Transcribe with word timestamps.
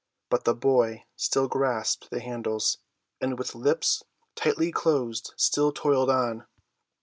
But 0.31 0.45
the 0.45 0.55
boy 0.55 1.03
still 1.15 1.47
grasped 1.47 2.09
the 2.09 2.21
handles, 2.21 2.79
and 3.21 3.37
with 3.37 3.53
lips 3.53 4.01
tightly 4.33 4.71
closed 4.71 5.31
still 5.37 5.71
toiled 5.71 6.09
on. 6.09 6.47